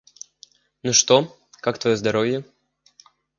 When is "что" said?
0.93-1.31